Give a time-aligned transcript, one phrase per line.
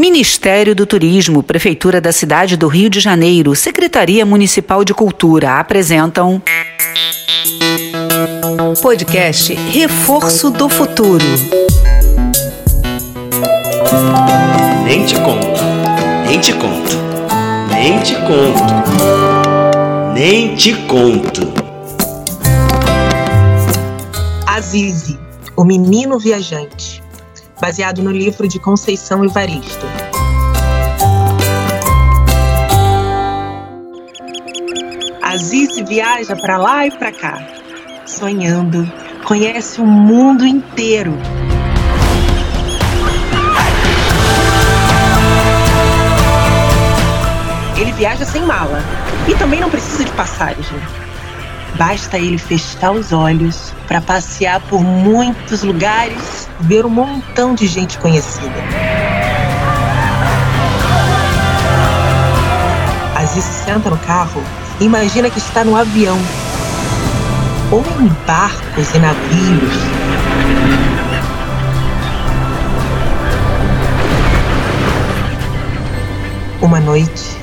[0.00, 6.40] Ministério do Turismo, Prefeitura da Cidade do Rio de Janeiro, Secretaria Municipal de Cultura apresentam.
[8.80, 11.24] Podcast Reforço do Futuro.
[14.84, 15.64] Nem te conto,
[16.28, 16.96] nem te conto,
[17.72, 21.52] nem te conto, nem te conto.
[24.46, 25.18] Azize,
[25.56, 27.02] o menino viajante
[27.60, 29.86] baseado no livro de Conceição Evaristo.
[35.38, 37.40] Aziz viaja para lá e para cá,
[38.04, 38.84] sonhando,
[39.24, 41.16] conhece o mundo inteiro.
[47.76, 48.82] Ele viaja sem mala
[49.28, 50.76] e também não precisa de passagem.
[51.76, 57.96] Basta ele fechar os olhos para passear por muitos lugares, ver um montão de gente
[57.98, 58.60] conhecida.
[63.14, 64.42] Aziz se senta no carro
[64.80, 66.18] imagina que está no avião
[67.70, 69.74] ou em barcos e navios.
[76.60, 77.36] Uma noite,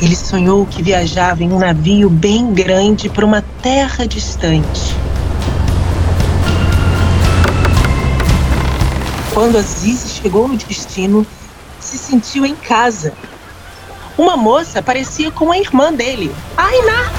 [0.00, 4.96] ele sonhou que viajava em um navio bem grande para uma terra distante.
[9.32, 11.26] Quando Aziz chegou no destino,
[11.78, 13.12] se sentiu em casa.
[14.20, 17.10] Uma moça parecia com a irmã dele, a Ainá.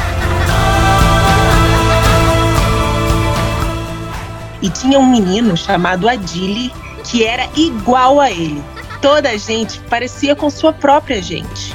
[4.62, 6.72] E tinha um menino chamado Adili
[7.04, 8.64] que era igual a ele.
[9.02, 11.74] Toda a gente parecia com sua própria gente.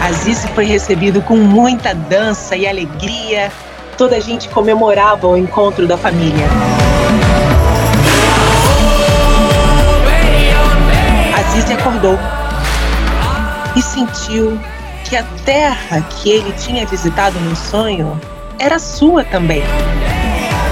[0.00, 3.50] Aziz foi recebido com muita dança e alegria.
[4.00, 6.46] Toda a gente comemorava o encontro da família.
[11.38, 12.18] Aziz acordou
[13.76, 14.58] e sentiu
[15.04, 18.18] que a terra que ele tinha visitado no sonho
[18.58, 19.62] era sua também.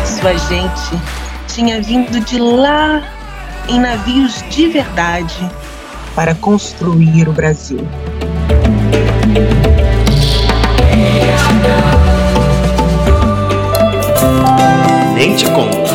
[0.06, 0.98] Sua gente
[1.48, 3.02] tinha vindo de lá
[3.68, 5.50] em navios de verdade
[6.14, 7.86] para construir o Brasil.
[15.38, 15.94] Te conto,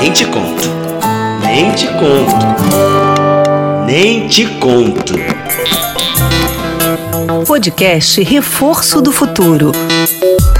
[0.00, 0.68] nem te conto,
[1.44, 2.46] nem te conto,
[3.86, 5.14] nem te conto.
[7.46, 9.72] Podcast Reforço do Futuro.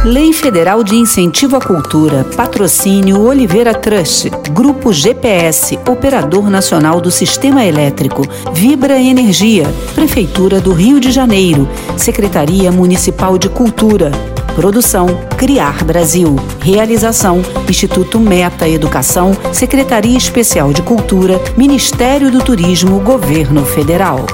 [0.05, 7.65] Lei Federal de Incentivo à Cultura, Patrocínio Oliveira Trust, Grupo GPS, Operador Nacional do Sistema
[7.65, 9.65] Elétrico, Vibra Energia,
[9.95, 11.67] Prefeitura do Rio de Janeiro,
[11.97, 14.11] Secretaria Municipal de Cultura.
[14.61, 15.07] Produção
[15.39, 16.37] Criar Brasil.
[16.61, 24.27] Realização Instituto Meta Educação, Secretaria Especial de Cultura, Ministério do Turismo, Governo Federal.